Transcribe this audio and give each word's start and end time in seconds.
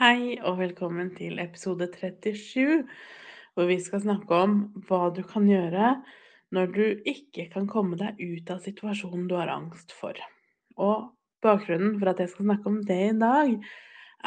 Hei 0.00 0.38
og 0.48 0.54
velkommen 0.56 1.10
til 1.12 1.36
episode 1.42 1.84
37, 1.92 2.86
hvor 3.52 3.66
vi 3.68 3.74
skal 3.84 4.00
snakke 4.00 4.32
om 4.32 4.54
hva 4.88 5.10
du 5.12 5.18
kan 5.28 5.44
gjøre 5.44 5.90
når 6.56 6.70
du 6.72 6.86
ikke 7.10 7.44
kan 7.52 7.66
komme 7.68 7.98
deg 8.00 8.16
ut 8.16 8.48
av 8.48 8.62
situasjonen 8.64 9.26
du 9.28 9.34
har 9.36 9.52
angst 9.52 9.92
for. 9.92 10.16
Og 10.80 11.10
bakgrunnen 11.44 11.98
for 12.00 12.14
at 12.14 12.22
jeg 12.24 12.32
skal 12.32 12.48
snakke 12.48 12.72
om 12.72 12.78
det 12.88 12.98
i 13.10 13.18
dag, 13.20 13.52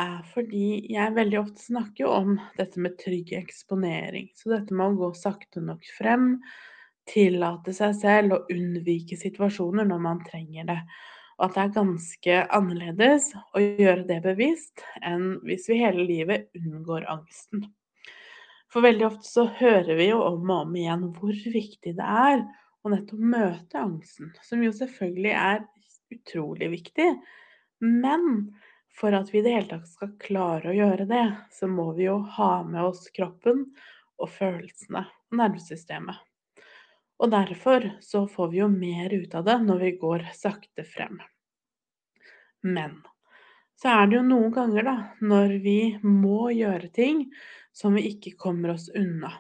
er 0.06 0.22
fordi 0.36 0.68
jeg 0.94 1.16
veldig 1.18 1.42
ofte 1.42 1.66
snakker 1.66 2.14
om 2.20 2.38
dette 2.60 2.86
med 2.86 3.00
trygg 3.02 3.34
eksponering. 3.40 4.30
Så 4.38 4.54
dette 4.54 4.78
med 4.78 4.94
å 4.94 5.00
gå 5.02 5.12
sakte 5.18 5.66
nok 5.72 5.90
frem, 5.98 6.36
tillate 7.10 7.74
seg 7.74 7.98
selv 7.98 8.38
å 8.38 8.44
unnvike 8.54 9.18
situasjoner 9.18 9.90
når 9.90 10.06
man 10.06 10.22
trenger 10.30 10.70
det 10.70 10.80
og 11.44 11.50
at 11.50 11.56
det 11.58 11.64
er 11.64 11.72
ganske 11.76 12.36
annerledes 12.56 13.26
å 13.52 13.60
gjøre 13.60 14.06
det 14.08 14.22
bevisst 14.24 14.80
enn 15.04 15.42
hvis 15.44 15.66
vi 15.68 15.82
hele 15.82 16.06
livet 16.08 16.46
unngår 16.56 17.04
angsten. 17.12 17.66
For 18.72 18.86
veldig 18.86 19.10
ofte 19.10 19.28
så 19.28 19.44
hører 19.58 19.98
vi 20.00 20.08
jo 20.08 20.22
om 20.24 20.48
og 20.48 20.70
om 20.70 20.78
igjen 20.80 21.04
hvor 21.18 21.36
viktig 21.36 21.98
det 21.98 22.06
er 22.08 22.46
å 22.80 22.92
nettopp 22.94 23.26
møte 23.34 23.82
angsten, 23.82 24.32
som 24.40 24.64
jo 24.64 24.72
selvfølgelig 24.78 25.34
er 25.36 25.60
utrolig 26.16 26.70
viktig. 26.78 27.10
Men 27.84 28.56
for 28.96 29.12
at 29.12 29.34
vi 29.34 29.42
i 29.42 29.44
det 29.44 29.58
hele 29.58 29.72
tatt 29.74 29.92
skal 29.92 30.16
klare 30.24 30.72
å 30.72 30.78
gjøre 30.78 31.10
det, 31.12 31.26
så 31.52 31.68
må 31.68 31.90
vi 32.00 32.08
jo 32.08 32.22
ha 32.38 32.54
med 32.64 32.88
oss 32.88 33.10
kroppen 33.12 33.66
og 34.16 34.32
følelsene 34.32 35.04
og 35.04 35.38
nervesystemet. 35.44 36.24
Og 37.20 37.36
derfor 37.36 37.92
så 38.00 38.24
får 38.32 38.56
vi 38.56 38.64
jo 38.64 38.72
mer 38.72 39.12
ut 39.12 39.36
av 39.36 39.44
det 39.52 39.60
når 39.68 39.86
vi 39.86 39.94
går 40.00 40.28
sakte 40.40 40.88
frem. 40.88 41.20
Men 42.64 43.02
så 43.80 43.92
er 43.92 44.08
det 44.08 44.20
jo 44.20 44.26
noen 44.28 44.54
ganger, 44.56 44.86
da, 44.88 44.98
når 45.26 45.58
vi 45.64 45.80
må 46.06 46.52
gjøre 46.56 46.92
ting 46.96 47.26
som 47.76 47.98
vi 47.98 48.06
ikke 48.14 48.38
kommer 48.40 48.76
oss 48.76 48.88
unna. 48.96 49.34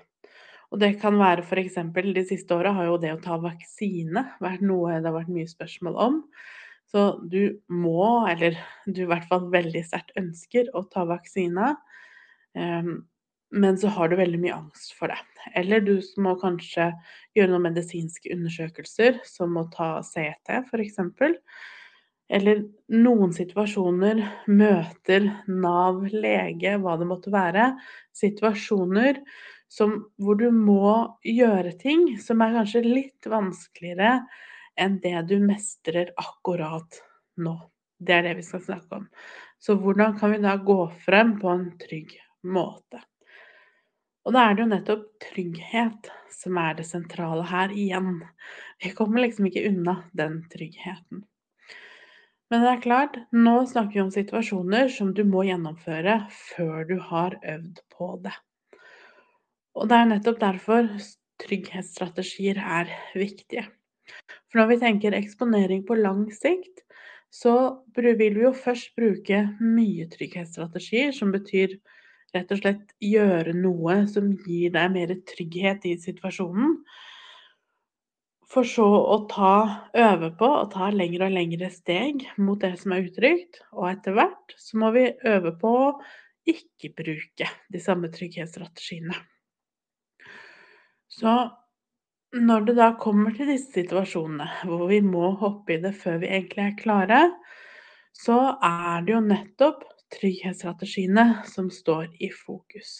Og 0.74 0.82
det 0.82 0.96
kan 1.04 1.20
være 1.22 1.46
f.eks. 1.46 1.78
de 1.94 2.26
siste 2.26 2.56
åra 2.56 2.74
har 2.74 2.90
jo 2.90 2.98
det 3.02 3.14
å 3.14 3.22
ta 3.22 3.38
vaksine 3.38 4.26
vært 4.42 4.64
noe 4.66 4.98
det 4.98 5.06
har 5.06 5.20
vært 5.20 5.34
mye 5.36 5.50
spørsmål 5.50 6.00
om. 6.02 6.20
Så 6.90 7.06
du 7.30 7.60
må, 7.70 8.26
eller 8.30 8.58
du 8.86 9.04
i 9.04 9.10
hvert 9.10 9.28
fall 9.30 9.48
veldig 9.54 9.84
sterkt 9.86 10.18
ønsker 10.20 10.74
å 10.74 10.84
ta 10.94 11.06
vaksine. 11.10 11.76
Um, 12.58 13.04
men 13.54 13.78
så 13.78 13.92
har 13.94 14.10
du 14.10 14.18
veldig 14.18 14.40
mye 14.42 14.58
angst 14.58 14.96
for 14.98 15.14
det. 15.14 15.20
Eller 15.58 15.86
du 15.86 15.96
må 16.22 16.34
kanskje 16.42 16.90
gjøre 17.38 17.54
noen 17.54 17.68
medisinske 17.70 18.34
undersøkelser, 18.34 19.22
som 19.30 19.54
å 19.62 19.68
ta 19.74 19.96
CT 20.06 20.58
f.eks. 20.66 21.00
Eller 22.32 22.64
noen 22.94 23.34
situasjoner 23.36 24.22
møter 24.48 25.26
Nav, 25.48 26.06
lege, 26.08 26.78
hva 26.80 26.96
det 27.00 27.08
måtte 27.10 27.34
være. 27.34 27.74
Situasjoner 28.16 29.20
som, 29.74 29.98
hvor 30.22 30.40
du 30.40 30.50
må 30.54 30.96
gjøre 31.26 31.76
ting 31.82 32.14
som 32.22 32.42
er 32.46 32.60
kanskje 32.60 32.84
litt 32.86 33.30
vanskeligere 33.30 34.20
enn 34.80 35.00
det 35.04 35.18
du 35.30 35.38
mestrer 35.44 36.14
akkurat 36.18 37.02
nå. 37.44 37.56
Det 38.04 38.16
er 38.18 38.28
det 38.28 38.38
vi 38.40 38.46
skal 38.46 38.64
snakke 38.64 39.02
om. 39.02 39.08
Så 39.64 39.78
hvordan 39.80 40.18
kan 40.20 40.34
vi 40.34 40.42
da 40.44 40.56
gå 40.60 40.80
frem 41.06 41.38
på 41.40 41.50
en 41.52 41.68
trygg 41.80 42.16
måte? 42.44 43.02
Og 44.24 44.36
da 44.36 44.46
er 44.48 44.56
det 44.56 44.64
jo 44.64 44.72
nettopp 44.72 45.06
trygghet 45.24 46.10
som 46.32 46.58
er 46.60 46.78
det 46.78 46.88
sentrale 46.88 47.44
her 47.48 47.74
igjen. 47.76 48.22
Vi 48.84 48.92
kommer 48.96 49.24
liksom 49.24 49.50
ikke 49.50 49.66
unna 49.70 49.98
den 50.16 50.42
tryggheten. 50.52 51.24
Men 52.52 52.64
det 52.64 52.72
er 52.72 52.82
klart, 52.84 53.18
nå 53.34 53.56
snakker 53.70 53.98
vi 53.98 54.04
om 54.04 54.12
situasjoner 54.14 54.90
som 54.94 55.14
du 55.16 55.24
må 55.28 55.46
gjennomføre 55.48 56.20
før 56.54 56.84
du 56.90 56.98
har 57.12 57.38
øvd 57.56 57.82
på 57.96 58.10
det. 58.26 58.34
Og 59.74 59.90
det 59.90 59.98
er 59.98 60.10
nettopp 60.12 60.42
derfor 60.44 60.90
trygghetsstrategier 61.44 62.60
er 62.62 62.92
viktige. 63.18 63.66
For 64.52 64.62
når 64.62 64.70
vi 64.74 64.80
tenker 64.84 65.18
eksponering 65.18 65.82
på 65.88 65.98
lang 65.98 66.28
sikt, 66.36 66.84
så 67.34 67.54
vil 67.96 68.14
vi 68.20 68.30
jo 68.44 68.52
først 68.54 68.94
bruke 69.00 69.40
mye 69.64 70.06
trygghetsstrategier, 70.12 71.10
som 71.16 71.32
betyr 71.34 71.80
rett 72.36 72.52
og 72.54 72.60
slett 72.62 72.94
gjøre 73.02 73.56
noe 73.58 74.04
som 74.10 74.30
gir 74.46 74.74
deg 74.76 74.94
mer 74.94 75.16
trygghet 75.34 75.88
i 75.90 75.96
situasjonen. 76.02 76.78
For 78.54 78.68
så 78.70 78.86
å 78.86 79.16
ta, 79.32 79.54
øve 79.98 80.30
på 80.38 80.46
å 80.46 80.66
ta 80.70 80.92
lengre 80.94 81.26
og 81.26 81.34
lengre 81.34 81.72
steg 81.74 82.22
mot 82.38 82.60
det 82.62 82.76
som 82.82 82.94
er 82.94 83.08
utrygt. 83.08 83.64
Og 83.74 83.88
etter 83.90 84.14
hvert 84.14 84.54
så 84.62 84.78
må 84.82 84.92
vi 84.94 85.08
øve 85.26 85.56
på 85.58 85.72
å 85.88 85.88
ikke 86.50 86.92
bruke 86.94 87.48
de 87.74 87.82
samme 87.82 88.12
trygghetsstrategiene. 88.14 89.16
Så 91.10 91.34
når 92.34 92.68
det 92.68 92.76
da 92.78 92.92
kommer 93.02 93.34
til 93.34 93.50
disse 93.50 93.74
situasjonene 93.74 94.68
hvor 94.70 94.86
vi 94.90 95.02
må 95.06 95.32
hoppe 95.42 95.76
i 95.76 95.82
det 95.82 95.96
før 95.98 96.22
vi 96.22 96.30
egentlig 96.34 96.68
er 96.68 96.78
klare, 96.78 97.24
så 98.14 98.38
er 98.62 99.06
det 99.06 99.16
jo 99.16 99.24
nettopp 99.26 99.82
trygghetsstrategiene 100.14 101.26
som 101.50 101.74
står 101.74 102.12
i 102.22 102.30
fokus. 102.34 103.00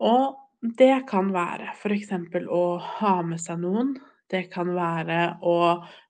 Og 0.00 0.45
det 0.78 1.06
kan 1.08 1.30
være 1.34 1.72
f.eks. 1.74 2.12
å 2.48 2.64
ha 2.98 3.14
med 3.26 3.40
seg 3.42 3.60
noen. 3.62 3.94
Det 4.30 4.48
kan 4.50 4.72
være 4.74 5.36
å 5.46 5.58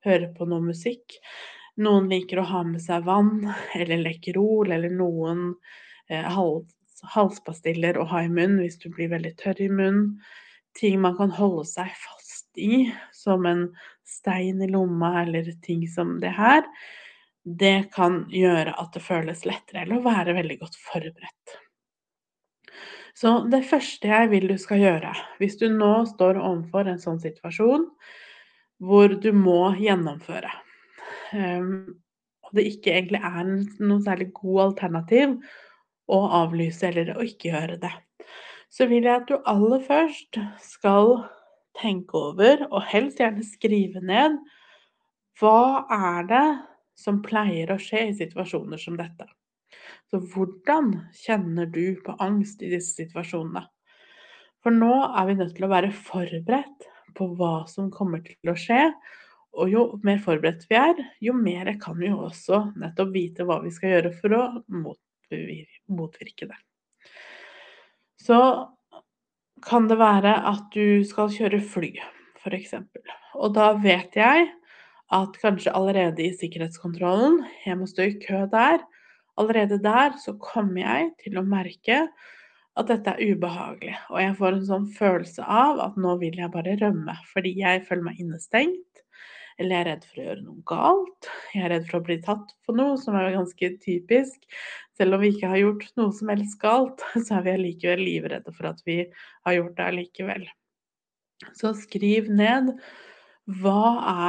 høre 0.07 0.31
på 0.37 0.49
noe 0.49 0.65
musikk. 0.71 1.19
Noen 1.77 2.09
liker 2.09 2.41
å 2.41 2.49
ha 2.49 2.63
med 2.65 2.81
seg 2.81 3.05
vann 3.05 3.51
eller 3.77 4.01
Lekkerol 4.01 4.73
eller 4.73 4.93
noen 4.93 5.51
eh, 6.09 6.39
halspastiller 7.13 7.99
å 8.01 8.07
ha 8.09 8.23
i 8.25 8.31
munnen 8.33 8.63
hvis 8.63 8.81
du 8.81 8.89
blir 8.89 9.13
veldig 9.13 9.35
tørr 9.43 9.61
i 9.67 9.69
munnen. 9.69 10.15
Ting 10.77 11.01
man 11.01 11.17
kan 11.19 11.33
holde 11.37 11.67
seg 11.69 11.93
fast 12.01 12.49
i, 12.61 12.87
som 13.13 13.45
en 13.49 13.67
stein 14.07 14.63
i 14.65 14.71
lomma 14.71 15.23
eller 15.23 15.53
ting 15.65 15.85
som 15.89 16.17
det 16.23 16.33
her 16.37 16.65
det 17.47 17.93
kan 17.95 18.25
gjøre 18.33 18.73
at 18.75 18.97
det 18.97 19.05
føles 19.07 19.45
lettere, 19.47 19.85
eller 19.85 20.01
å 20.01 20.07
være 20.07 20.35
veldig 20.35 20.57
godt 20.65 20.79
forberedt. 20.83 21.53
Så 23.17 23.33
det 23.49 23.63
første 23.65 24.11
jeg 24.11 24.31
vil 24.33 24.49
du 24.51 24.57
skal 24.61 24.83
gjøre, 24.83 25.13
hvis 25.41 25.57
du 25.61 25.71
nå 25.73 25.93
står 26.11 26.37
overfor 26.37 26.91
en 26.91 27.01
sånn 27.01 27.21
situasjon 27.23 27.87
hvor 28.85 29.15
du 29.23 29.31
må 29.33 29.71
gjennomføre, 29.81 30.51
um, 31.33 31.95
og 32.45 32.59
det 32.59 32.67
ikke 32.75 32.93
egentlig 32.93 33.23
er 33.25 33.47
noe 33.49 34.03
særlig 34.05 34.29
god 34.37 34.67
alternativ 34.67 35.33
å 36.13 36.19
avlyse 36.43 36.91
eller 36.91 37.15
å 37.17 37.25
ikke 37.25 37.55
gjøre 37.55 37.79
det, 37.87 37.95
så 38.69 38.85
vil 38.91 39.09
jeg 39.09 39.23
at 39.23 39.31
du 39.31 39.39
aller 39.49 39.81
først 39.87 40.37
skal 40.61 41.15
tenke 41.81 42.21
over, 42.21 42.67
og 42.69 42.85
helst 42.91 43.21
gjerne 43.21 43.45
skrive 43.45 44.05
ned, 44.05 44.37
hva 45.41 45.87
er 45.93 46.29
det 46.29 46.47
som 47.01 47.25
pleier 47.25 47.73
å 47.73 47.81
skje 47.81 48.07
i 48.11 48.15
situasjoner 48.17 48.81
som 48.81 48.97
dette. 49.01 49.25
Så 50.11 50.21
hvordan 50.33 50.93
kjenner 51.19 51.67
du 51.71 51.99
på 52.05 52.15
angst 52.23 52.63
i 52.63 52.71
disse 52.73 52.95
situasjonene? 52.99 53.65
For 54.65 54.75
nå 54.75 54.93
er 55.07 55.29
vi 55.29 55.39
nødt 55.39 55.55
til 55.57 55.67
å 55.67 55.73
være 55.73 55.93
forberedt 55.95 56.87
på 57.17 57.31
hva 57.39 57.65
som 57.71 57.91
kommer 57.95 58.23
til 58.27 58.53
å 58.53 58.57
skje. 58.59 58.81
Og 59.57 59.73
jo 59.73 59.83
mer 60.05 60.19
forberedt 60.21 60.67
vi 60.69 60.77
er, 60.79 60.99
jo 61.23 61.33
mer 61.37 61.71
kan 61.81 61.97
vi 61.99 62.11
også 62.13 62.75
nettopp 62.77 63.13
vite 63.15 63.47
hva 63.49 63.61
vi 63.63 63.73
skal 63.73 63.95
gjøre 63.95 64.13
for 64.19 64.37
å 64.37 64.43
motvirke 64.69 66.51
det. 66.51 66.59
Så 68.21 68.39
kan 69.65 69.89
det 69.89 69.97
være 69.99 70.35
at 70.51 70.69
du 70.75 71.03
skal 71.09 71.33
kjøre 71.33 71.63
fly, 71.65 71.95
f.eks. 72.43 72.75
Og 73.39 73.55
da 73.57 73.73
vet 73.81 74.19
jeg 74.19 74.51
at 75.15 75.39
kanskje 75.41 75.73
allerede 75.79 76.25
i 76.25 76.35
sikkerhetskontrollen, 76.37 77.41
jeg 77.65 77.79
må 77.79 77.89
stå 77.89 78.11
i 78.11 78.19
kø 78.21 78.45
der, 78.53 78.83
allerede 79.41 79.79
der 79.83 80.17
så 80.23 80.37
kommer 80.41 80.83
jeg 80.83 81.13
til 81.25 81.39
å 81.41 81.47
merke 81.47 82.07
at 82.77 82.91
dette 82.91 83.15
er 83.15 83.33
ubehagelig. 83.33 83.97
Og 84.13 84.21
jeg 84.21 84.37
får 84.37 84.53
en 84.53 84.69
sånn 84.69 84.91
følelse 84.99 85.45
av 85.45 85.81
at 85.85 85.97
nå 86.01 86.19
vil 86.21 86.37
jeg 86.43 86.53
bare 86.53 86.77
rømme, 86.81 87.17
fordi 87.33 87.55
jeg 87.63 87.85
føler 87.89 88.11
meg 88.11 88.21
innestengt. 88.21 88.83
Eller 89.57 89.73
jeg 89.73 89.81
er 89.81 89.89
redd 89.89 90.03
for 90.05 90.21
å 90.21 90.25
gjøre 90.27 90.43
noe 90.45 90.65
galt. 90.69 91.29
Jeg 91.55 91.63
er 91.65 91.73
redd 91.73 91.87
for 91.89 91.99
å 91.99 92.05
bli 92.05 92.19
tatt 92.25 92.51
på 92.67 92.75
noe, 92.77 92.99
som 93.01 93.17
er 93.17 93.33
ganske 93.33 93.71
typisk 93.81 94.45
selv 94.97 95.17
om 95.17 95.23
vi 95.23 95.33
ikke 95.35 95.51
har 95.51 95.61
gjort 95.61 95.89
noe 96.01 96.13
som 96.17 96.31
helst 96.33 96.59
galt, 96.63 97.05
så 97.27 97.39
er 97.39 97.47
vi 97.47 97.57
allikevel 97.57 98.05
livredde 98.05 98.55
for 98.57 98.71
at 98.73 98.81
vi 98.89 99.03
har 99.47 99.59
gjort 99.59 99.77
det 99.79 99.91
allikevel. 99.91 100.47
Så 101.57 101.75
skriv 101.77 102.31
ned 102.33 102.73
hva 103.61 103.81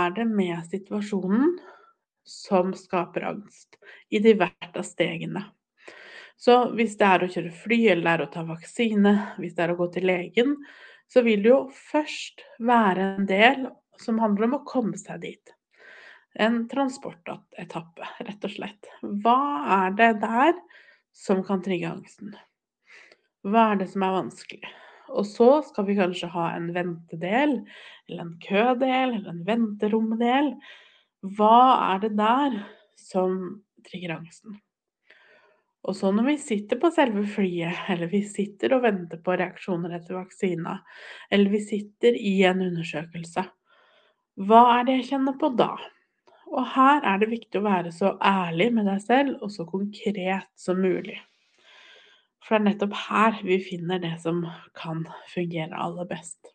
er 0.04 0.18
det 0.18 0.28
med 0.30 0.60
situasjonen 0.70 1.56
som 2.28 2.74
skaper 2.76 3.26
angst, 3.32 3.80
i 4.10 4.20
de 4.24 4.36
hvert 4.38 4.76
av 4.76 4.86
stegene. 4.86 5.46
Så 6.38 6.60
hvis 6.78 6.98
det 7.00 7.08
er 7.08 7.24
å 7.26 7.30
kjøre 7.34 7.54
fly, 7.64 7.80
eller 7.96 8.04
det 8.04 8.14
er 8.14 8.26
å 8.28 8.32
ta 8.36 8.46
vaksine, 8.46 9.14
hvis 9.42 9.56
det 9.58 9.66
er 9.66 9.74
å 9.74 9.80
gå 9.80 9.88
til 9.96 10.06
legen, 10.06 10.56
så 11.10 11.24
vil 11.26 11.42
det 11.44 11.50
jo 11.50 11.62
først 11.90 12.44
være 12.62 13.06
en 13.16 13.30
del 13.30 13.70
som 13.98 14.20
handler 14.22 14.50
om 14.50 14.58
å 14.60 14.66
komme 14.68 15.00
seg 15.02 15.24
dit. 15.24 15.54
En 16.38 16.66
transportetappe, 16.70 18.10
rett 18.28 18.44
og 18.46 18.54
slett. 18.54 18.92
Hva 19.02 19.40
er 19.80 19.96
det 19.98 20.12
der 20.22 20.54
som 21.18 21.42
kan 21.46 21.64
trigge 21.66 21.90
angsten? 21.90 22.36
Hva 23.48 23.72
er 23.72 23.82
det 23.82 23.90
som 23.90 24.06
er 24.06 24.20
vanskelig? 24.20 24.76
Og 25.08 25.26
så 25.26 25.48
skal 25.66 25.88
vi 25.88 25.96
kanskje 25.98 26.30
ha 26.34 26.50
en 26.54 26.68
ventedel, 26.76 27.62
eller 28.10 28.26
en 28.26 28.36
kødel, 28.44 29.16
eller 29.16 29.32
en 29.32 29.46
venteromdel. 29.48 30.52
Hva 31.36 31.94
er 31.94 32.06
det 32.06 32.14
der 32.18 32.62
som 33.00 33.38
trigger 33.88 34.16
angsten? 34.18 34.60
Og 35.88 35.96
så 35.96 36.12
når 36.12 36.26
vi 36.28 36.38
sitter 36.42 36.80
på 36.82 36.92
selve 36.92 37.24
flyet, 37.32 37.86
eller 37.92 38.10
vi 38.12 38.24
sitter 38.28 38.76
og 38.76 38.84
venter 38.84 39.22
på 39.24 39.38
reaksjoner 39.40 39.94
etter 39.96 40.18
vaksina, 40.18 40.80
eller 41.32 41.54
vi 41.54 41.62
sitter 41.64 42.18
i 42.18 42.42
en 42.48 42.64
undersøkelse, 42.66 43.46
hva 44.48 44.64
er 44.76 44.84
det 44.88 44.98
jeg 44.98 45.08
kjenner 45.14 45.38
på 45.40 45.50
da? 45.58 45.72
Og 46.48 46.68
her 46.76 47.02
er 47.08 47.22
det 47.22 47.32
viktig 47.32 47.60
å 47.60 47.66
være 47.66 47.94
så 47.96 48.14
ærlig 48.24 48.70
med 48.76 48.88
deg 48.88 49.02
selv 49.04 49.42
og 49.44 49.52
så 49.52 49.66
konkret 49.68 50.48
som 50.60 50.80
mulig. 50.84 51.18
For 52.44 52.56
det 52.56 52.60
er 52.62 52.68
nettopp 52.70 52.94
her 53.08 53.40
vi 53.44 53.58
finner 53.64 54.00
det 54.04 54.14
som 54.24 54.46
kan 54.78 55.04
fungere 55.34 55.76
aller 55.76 56.08
best. 56.08 56.54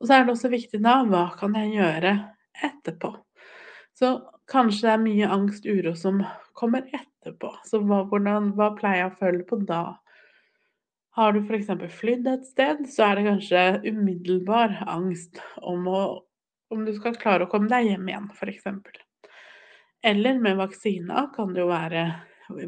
Og 0.00 0.08
så 0.08 0.16
er 0.18 0.24
det 0.24 0.34
også 0.34 0.50
viktig 0.52 0.82
da 0.84 0.98
hva 1.08 1.28
kan 1.38 1.54
jeg 1.56 1.76
gjøre 1.78 2.16
etterpå? 2.62 3.14
Så 3.98 4.14
kanskje 4.50 4.88
det 4.88 4.94
er 4.94 5.04
mye 5.04 5.30
angst, 5.36 5.66
uro 5.66 5.94
som 5.98 6.22
kommer 6.58 6.86
etterpå. 6.92 7.52
Så 7.66 7.80
hva, 7.84 8.02
hvordan, 8.10 8.52
hva 8.58 8.72
pleier 8.78 9.04
jeg 9.04 9.12
å 9.12 9.18
føle 9.20 9.46
på 9.48 9.60
da? 9.68 9.82
Har 11.14 11.34
du 11.34 11.44
f.eks. 11.44 11.70
flydd 11.94 12.26
et 12.26 12.46
sted, 12.48 12.82
så 12.90 13.06
er 13.06 13.18
det 13.20 13.28
kanskje 13.28 13.64
umiddelbar 13.86 14.80
angst 14.90 15.38
om, 15.62 15.86
å, 15.86 16.00
om 16.74 16.82
du 16.86 16.90
skal 16.96 17.18
klare 17.20 17.46
å 17.46 17.50
komme 17.52 17.70
deg 17.70 17.92
hjem 17.92 18.10
igjen, 18.10 18.30
f.eks. 18.34 18.66
Eller 20.04 20.40
med 20.42 20.58
vaksina 20.58 21.28
kan 21.36 21.54
det 21.54 21.62
jo 21.62 21.70
være 21.70 22.08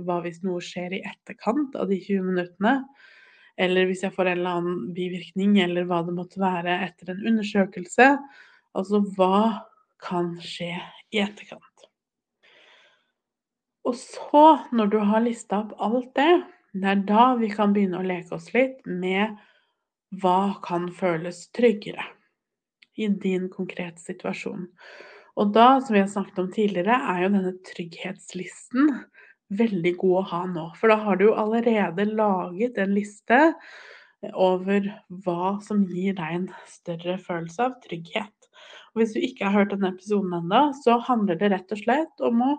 hva 0.07 0.21
hvis 0.25 0.41
noe 0.47 0.63
skjer 0.65 0.95
i 0.97 1.03
etterkant 1.05 1.75
av 1.77 1.91
de 1.91 1.99
20 2.01 2.23
minuttene? 2.31 2.79
Eller 3.61 3.89
hvis 3.89 4.05
jeg 4.05 4.15
får 4.15 4.31
en 4.31 4.39
eller 4.39 4.61
annen 4.61 4.79
bivirkning, 4.97 5.59
eller 5.65 5.89
hva 5.89 6.03
det 6.07 6.15
måtte 6.17 6.41
være 6.41 6.79
etter 6.87 7.13
en 7.13 7.27
undersøkelse. 7.33 8.09
Altså 8.77 9.03
hva 9.17 9.67
kan 10.03 10.35
skje 10.43 10.75
i 11.15 11.23
etterkant? 11.23 11.63
Og 13.87 13.95
så, 13.99 14.45
når 14.75 14.93
du 14.93 14.99
har 14.99 15.23
lista 15.23 15.63
opp 15.63 15.75
alt 15.79 16.11
det, 16.19 16.33
det 16.77 16.93
er 16.93 17.05
da 17.09 17.27
vi 17.39 17.49
kan 17.53 17.73
begynne 17.73 18.01
å 18.01 18.07
leke 18.07 18.35
oss 18.37 18.51
litt 18.55 18.81
med 18.85 19.37
hva 20.23 20.57
kan 20.65 20.89
føles 20.95 21.47
tryggere 21.57 22.05
i 22.97 23.09
din 23.09 23.49
konkrete 23.53 24.01
situasjon. 24.03 24.67
Og 25.37 25.53
da, 25.53 25.77
som 25.85 25.95
vi 25.95 26.03
har 26.03 26.11
snakket 26.11 26.41
om 26.41 26.49
tidligere, 26.53 26.97
er 26.97 27.23
jo 27.25 27.33
denne 27.35 27.53
trygghetslisten 27.69 28.91
veldig 29.57 29.93
god 30.01 30.17
å 30.21 30.29
ha 30.33 30.43
nå. 30.51 30.65
For 30.79 30.91
da 30.91 30.99
har 31.05 31.19
du 31.19 31.29
jo 31.29 31.37
allerede 31.39 32.09
laget 32.09 32.81
en 32.83 32.95
liste 32.97 33.41
over 34.33 34.89
hva 35.25 35.57
som 35.65 35.85
gir 35.87 36.17
deg 36.19 36.39
en 36.41 36.49
større 36.71 37.19
følelse 37.23 37.69
av 37.69 37.77
trygghet. 37.85 38.36
Og 38.97 39.03
hvis 39.03 39.13
du 39.13 39.21
ikke 39.21 39.45
har 39.45 39.61
hørt 39.61 39.75
denne 39.75 39.91
episoden 39.93 40.33
ennå, 40.33 40.61
så 40.81 40.97
handler 41.05 41.37
det 41.37 41.51
rett 41.53 41.73
og 41.75 41.83
slett 41.83 42.23
om 42.25 42.41
å 42.41 42.53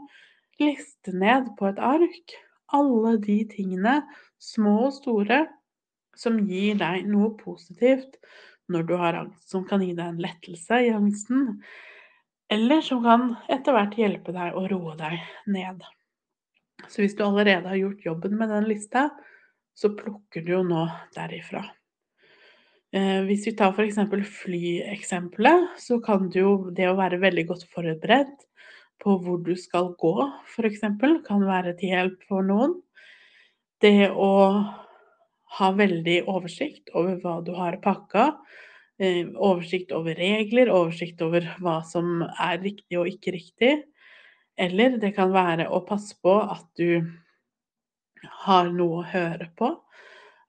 liste 0.62 1.13
ned 1.18 1.50
på 1.57 1.66
et 1.66 1.81
ark 1.81 2.38
alle 2.78 3.16
de 3.24 3.39
tingene, 3.50 4.01
små 4.38 4.75
og 4.86 4.94
store, 5.00 5.45
som 6.18 6.38
gir 6.45 6.78
deg 6.78 7.07
noe 7.10 7.31
positivt 7.39 8.19
når 8.69 8.86
du 8.86 8.94
har 9.00 9.18
angst, 9.18 9.48
som 9.50 9.63
kan 9.66 9.81
gi 9.81 9.94
deg 9.95 10.12
en 10.12 10.22
lettelse 10.22 10.81
i 10.86 10.92
angsten, 10.94 11.62
eller 12.54 12.83
som 12.86 13.01
kan 13.06 13.30
etter 13.54 13.75
hvert 13.75 13.98
hjelpe 13.98 14.36
deg 14.36 14.57
å 14.57 14.66
roe 14.69 14.94
deg 15.00 15.18
ned. 15.50 15.81
Så 16.86 17.01
hvis 17.01 17.18
du 17.18 17.25
allerede 17.25 17.69
har 17.69 17.80
gjort 17.80 18.06
jobben 18.06 18.38
med 18.38 18.54
den 18.54 18.69
lista, 18.69 19.07
så 19.78 19.90
plukker 19.98 20.45
du 20.45 20.54
jo 20.57 20.63
nå 20.68 20.86
derifra. 21.18 21.66
Eh, 22.95 23.22
hvis 23.28 23.44
vi 23.50 23.51
tar 23.60 23.74
f.eks. 23.75 23.98
flyeksempelet, 24.42 25.74
så 25.84 26.00
kan 26.04 26.30
det 26.31 26.39
jo 26.39 26.51
det 26.72 26.88
å 26.88 26.95
være 26.95 27.19
veldig 27.19 27.44
godt 27.50 27.66
forberedt 27.74 28.45
på 29.04 29.18
hvor 29.22 29.42
du 29.44 29.54
skal 29.60 29.92
gå, 30.00 30.13
f.eks., 30.54 30.86
kan 31.28 31.44
være 31.45 31.75
til 31.80 31.92
hjelp 31.94 32.24
for 32.30 32.48
noen. 32.48 32.78
Det 33.84 34.07
å 34.10 34.31
ha 35.57 35.68
veldig 35.75 36.22
oversikt 36.31 36.89
over 36.95 37.19
hva 37.22 37.36
du 37.44 37.51
har 37.57 37.78
pakka, 37.84 38.30
eh, 39.04 39.28
oversikt 39.36 39.92
over 39.92 40.16
regler, 40.16 40.72
oversikt 40.72 41.22
over 41.22 41.45
hva 41.60 41.81
som 41.86 42.24
er 42.24 42.63
riktig 42.63 43.00
og 43.00 43.12
ikke 43.12 43.36
riktig. 43.36 43.74
Eller 44.57 44.95
det 44.98 45.12
kan 45.19 45.36
være 45.36 45.68
å 45.69 45.83
passe 45.86 46.16
på 46.24 46.40
at 46.40 46.66
du 46.80 47.04
har 48.48 48.72
noe 48.72 49.04
å 49.04 49.10
høre 49.12 49.51
på. 49.60 49.75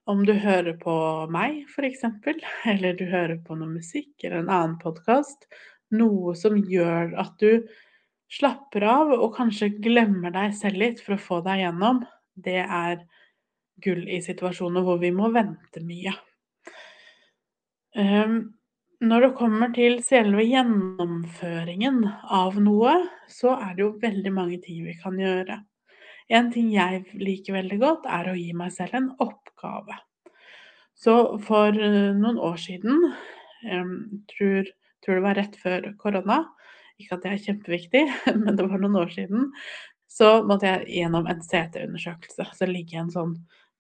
Om 0.08 0.22
du 0.25 0.32
hører 0.40 0.72
på 0.81 0.93
meg, 1.28 1.66
f.eks., 1.69 2.06
eller 2.72 2.96
du 2.96 3.05
hører 3.10 3.37
på 3.44 3.58
noe 3.58 3.69
musikk 3.69 4.25
eller 4.25 4.40
en 4.40 4.49
annen 4.49 4.78
podkast. 4.81 5.44
Noe 5.93 6.32
som 6.37 6.56
gjør 6.56 7.12
at 7.20 7.34
du 7.43 7.66
slapper 8.32 8.87
av 8.88 9.12
og 9.19 9.34
kanskje 9.37 9.75
glemmer 9.84 10.32
deg 10.32 10.56
selv 10.56 10.81
litt 10.81 11.02
for 11.05 11.16
å 11.16 11.20
få 11.26 11.40
deg 11.44 11.60
gjennom. 11.60 12.00
Det 12.40 12.62
er 12.64 13.02
gull 13.84 14.06
i 14.08 14.22
situasjoner 14.25 14.87
hvor 14.87 14.96
vi 15.02 15.12
må 15.12 15.28
vente 15.34 15.84
mye. 15.84 16.16
Um, 17.99 18.40
når 19.05 19.26
det 19.26 19.32
kommer 19.38 19.76
til 19.76 20.00
selve 20.06 20.49
gjennomføringen 20.49 22.00
av 22.32 22.56
noe, 22.64 22.96
så 23.28 23.58
er 23.60 23.76
det 23.76 23.84
jo 23.84 23.96
veldig 24.00 24.32
mange 24.34 24.60
ting 24.64 24.81
vi 24.88 24.96
kan 25.05 25.20
gjøre. 25.20 25.60
En 26.29 26.51
ting 26.53 26.69
jeg 26.75 27.05
liker 27.17 27.57
veldig 27.57 27.79
godt, 27.81 28.07
er 28.11 28.29
å 28.29 28.37
gi 28.37 28.53
meg 28.57 28.73
selv 28.75 28.99
en 28.99 29.11
oppgave. 29.25 29.97
Så 30.99 31.15
for 31.47 31.73
eh, 31.73 32.15
noen 32.19 32.41
år 32.43 32.58
siden, 32.61 33.13
jeg 33.65 33.85
tror, 34.35 34.73
tror 35.05 35.19
det 35.19 35.25
var 35.25 35.39
rett 35.39 35.56
før 35.63 35.87
korona, 36.01 36.43
ikke 36.99 37.17
at 37.17 37.25
det 37.25 37.32
er 37.32 37.44
kjempeviktig, 37.47 38.03
men 38.43 38.58
det 38.58 38.67
var 38.67 38.82
noen 38.82 38.99
år 39.05 39.15
siden, 39.15 39.53
så 40.08 40.41
måtte 40.44 40.69
jeg 40.69 40.99
gjennom 40.99 41.29
en 41.31 41.41
CT-undersøkelse. 41.44 42.49
Så 42.58 42.69
ligger 42.69 42.99
i 42.99 43.03
en 43.05 43.15
sånn 43.15 43.35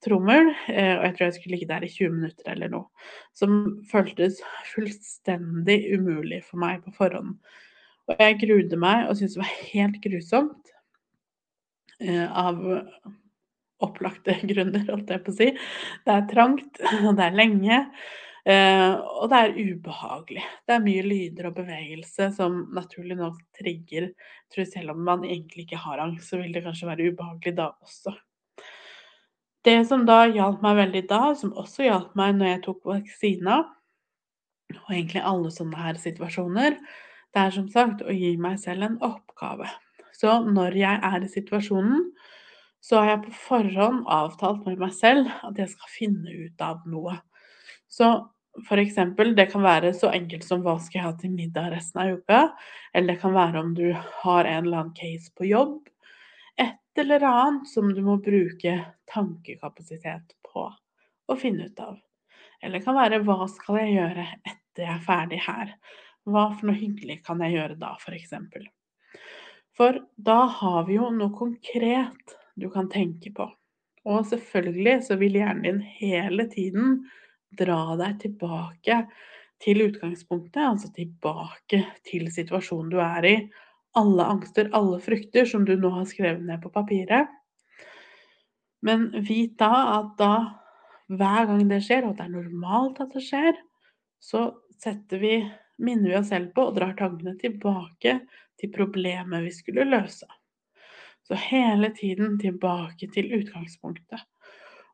trommel, 0.04 0.52
eh, 0.70 0.94
og 0.94 1.04
jeg 1.08 1.14
tror 1.16 1.26
jeg 1.26 1.36
skulle 1.36 1.56
ligge 1.56 1.70
der 1.72 1.84
i 1.84 1.90
20 1.90 2.14
minutter 2.14 2.52
eller 2.52 2.72
noe. 2.72 3.08
Som 3.36 3.58
føltes 3.90 4.40
fullstendig 4.70 5.80
umulig 5.96 6.44
for 6.46 6.62
meg 6.62 6.84
på 6.84 6.94
forhånd. 6.96 7.36
Og 8.08 8.22
jeg 8.22 8.38
grudde 8.40 8.78
meg 8.80 9.08
og 9.08 9.18
syntes 9.18 9.36
det 9.36 9.42
var 9.42 9.56
helt 9.72 9.98
grusomt. 10.04 10.74
Eh, 11.98 12.38
av 12.46 12.62
opplagte 13.78 14.36
grunner, 14.50 14.86
holdt 14.90 15.12
jeg 15.12 15.24
på 15.24 15.34
å 15.34 15.38
si. 15.38 15.50
Det 16.06 16.14
er 16.14 16.30
trangt, 16.30 16.80
og 17.04 17.12
det 17.18 17.26
er 17.26 17.38
lenge. 17.38 17.82
Eh, 18.48 18.92
og 18.94 19.28
det 19.32 19.40
er 19.40 19.56
ubehagelig. 19.58 20.44
Det 20.66 20.76
er 20.76 20.84
mye 20.84 21.04
lyder 21.04 21.50
og 21.50 21.58
bevegelse 21.58 22.30
som 22.36 22.62
naturlig 22.76 23.18
nok 23.18 23.40
trigger. 23.58 24.12
Jeg 24.54 24.70
selv 24.70 24.94
om 24.94 25.02
man 25.04 25.26
egentlig 25.26 25.66
ikke 25.66 25.82
har 25.82 26.00
angst, 26.04 26.30
så 26.30 26.40
vil 26.40 26.54
det 26.54 26.64
kanskje 26.64 26.88
være 26.88 27.10
ubehagelig 27.10 27.58
da 27.58 27.72
også. 27.84 28.14
Det 29.66 29.80
som 29.88 30.06
da 30.08 30.22
hjalp 30.30 30.62
meg 30.64 30.78
veldig 30.78 31.02
da, 31.10 31.22
som 31.36 31.50
også 31.58 31.84
hjalp 31.84 32.14
meg 32.16 32.38
når 32.38 32.52
jeg 32.52 32.62
tok 32.68 32.86
vaksina, 32.88 33.58
og 34.78 34.94
egentlig 34.94 35.24
alle 35.26 35.50
sånne 35.52 35.82
her 35.82 35.98
situasjoner, 36.00 36.78
det 37.34 37.42
er 37.42 37.52
som 37.52 37.66
sagt 37.72 38.00
å 38.06 38.14
gi 38.14 38.32
meg 38.40 38.56
selv 38.62 38.86
en 38.86 38.96
oppgave. 39.04 39.68
Så 40.18 40.40
når 40.46 40.78
jeg 40.78 41.02
er 41.10 41.24
i 41.24 41.30
situasjonen, 41.30 42.08
så 42.82 43.02
har 43.02 43.12
jeg 43.12 43.24
på 43.26 43.36
forhånd 43.48 44.04
avtalt 44.10 44.64
med 44.66 44.80
meg 44.82 44.94
selv 44.94 45.30
at 45.46 45.58
jeg 45.58 45.70
skal 45.72 45.94
finne 45.94 46.34
ut 46.46 46.64
av 46.64 46.82
noe. 46.90 47.16
Så 47.90 48.10
for 48.66 48.82
eksempel, 48.82 49.34
det 49.38 49.48
kan 49.52 49.62
være 49.62 49.92
så 49.94 50.10
enkelt 50.14 50.46
som 50.46 50.64
hva 50.64 50.76
skal 50.82 50.98
jeg 50.98 51.06
ha 51.06 51.14
til 51.20 51.34
middag 51.34 51.70
resten 51.76 52.02
av 52.02 52.16
uka? 52.18 52.40
Eller 52.92 53.14
det 53.14 53.22
kan 53.22 53.36
være 53.36 53.62
om 53.62 53.70
du 53.78 53.86
har 53.94 54.48
en 54.50 54.66
eller 54.66 54.82
annen 54.82 54.96
case 54.98 55.30
på 55.38 55.46
jobb 55.46 55.78
et 56.58 57.00
eller 57.00 57.22
annet 57.22 57.68
som 57.68 57.94
du 57.94 58.02
må 58.02 58.16
bruke 58.22 58.72
tankekapasitet 59.12 60.34
på 60.52 60.64
å 61.28 61.36
finne 61.38 61.68
ut 61.70 61.80
av. 61.80 61.98
Eller 62.62 62.80
det 62.80 62.86
kan 62.86 62.98
være 62.98 63.20
hva 63.22 63.46
skal 63.52 63.78
jeg 63.84 63.94
gjøre 63.94 64.24
etter 64.42 64.82
jeg 64.82 64.94
er 64.96 65.04
ferdig 65.06 65.38
her? 65.44 65.76
Hva 66.26 66.48
for 66.56 66.68
noe 66.68 66.80
hyggelig 66.80 67.20
kan 67.26 67.44
jeg 67.44 67.54
gjøre 67.54 67.78
da? 67.78 67.94
For, 68.02 68.18
for 69.78 70.00
da 70.16 70.40
har 70.58 70.84
vi 70.88 70.98
jo 70.98 71.12
noe 71.14 71.30
konkret 71.38 72.34
du 72.58 72.66
kan 72.74 72.90
tenke 72.90 73.30
på. 73.34 73.46
Og 74.08 74.26
selvfølgelig 74.26 74.96
så 75.06 75.18
vil 75.20 75.38
hjernen 75.38 75.64
din 75.66 75.80
hele 76.00 76.48
tiden 76.50 77.02
dra 77.58 77.94
deg 78.00 78.18
tilbake 78.24 79.02
til 79.62 79.84
utgangspunktet, 79.86 80.62
altså 80.62 80.90
tilbake 80.94 81.82
til 82.06 82.26
situasjonen 82.32 82.90
du 82.92 82.98
er 83.02 83.28
i. 83.28 83.36
Alle 83.98 84.26
angster, 84.34 84.70
alle 84.74 84.98
frykter 85.02 85.46
som 85.48 85.64
du 85.66 85.74
nå 85.78 85.90
har 85.94 86.06
skrevet 86.10 86.44
ned 86.46 86.62
på 86.62 86.72
papiret. 86.74 87.30
Men 88.82 89.08
vit 89.26 89.56
da 89.58 89.72
at 89.98 90.12
da 90.18 90.34
hver 91.08 91.48
gang 91.48 91.64
det 91.70 91.80
skjer, 91.86 92.04
og 92.04 92.14
at 92.14 92.20
det 92.20 92.26
er 92.28 92.34
normalt 92.36 93.00
at 93.02 93.14
det 93.14 93.24
skjer, 93.24 93.56
så 94.22 94.50
setter 94.78 95.22
vi, 95.22 95.34
minner 95.78 96.10
vi 96.10 96.18
oss 96.18 96.30
selv 96.32 96.52
på 96.54 96.68
og 96.68 96.76
drar 96.78 96.94
tankene 96.98 97.36
tilbake 97.40 98.18
til 98.58 98.72
problemet 98.74 99.44
vi 99.46 99.52
skulle 99.54 99.86
løse. 99.88 100.26
Så 101.28 101.36
hele 101.38 101.90
tiden 101.96 102.38
tilbake 102.40 103.10
til 103.12 103.32
utgangspunktet. 103.36 104.22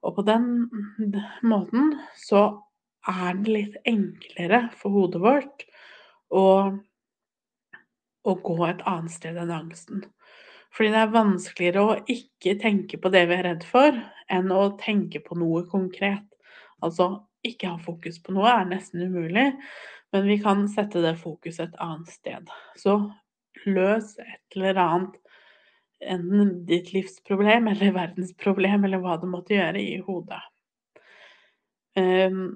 Og 0.05 0.17
på 0.17 0.25
den 0.27 0.67
måten 1.47 1.95
så 2.19 2.47
er 3.09 3.37
det 3.41 3.53
litt 3.53 3.77
enklere 3.89 4.67
for 4.81 4.97
hodet 4.97 5.23
vårt 5.23 5.65
å, 6.35 6.47
å 8.25 8.35
gå 8.49 8.59
et 8.67 8.83
annet 8.89 9.15
sted 9.15 9.39
enn 9.41 9.53
angsten. 9.55 10.05
Fordi 10.75 10.91
det 10.91 11.03
er 11.05 11.15
vanskeligere 11.15 11.83
å 11.85 11.99
ikke 12.11 12.57
tenke 12.61 12.99
på 12.99 13.13
det 13.15 13.29
vi 13.31 13.37
er 13.37 13.47
redd 13.47 13.67
for, 13.69 13.95
enn 14.33 14.51
å 14.51 14.73
tenke 14.81 15.23
på 15.23 15.39
noe 15.39 15.63
konkret. 15.71 16.27
Altså 16.83 17.13
ikke 17.47 17.71
ha 17.71 17.79
fokus 17.81 18.19
på 18.25 18.35
noe 18.35 18.51
er 18.51 18.67
nesten 18.67 19.05
umulig, 19.05 19.53
men 20.15 20.29
vi 20.31 20.39
kan 20.39 20.69
sette 20.71 21.03
det 21.03 21.17
fokuset 21.19 21.73
et 21.73 21.81
annet 21.83 22.11
sted. 22.15 22.51
Så 22.79 22.93
løs 23.67 24.13
et 24.23 24.57
eller 24.57 24.79
annet, 24.79 25.17
enten 26.05 26.53
ditt 26.69 26.93
livsproblem 26.95 27.67
eller 27.73 27.95
verdensproblem, 28.01 28.87
eller 28.87 29.03
hva 29.03 29.17
du 29.19 29.27
måtte 29.31 29.57
gjøre, 29.57 29.83
i 29.83 29.99
hodet. 30.07 30.39
Um, 31.99 32.47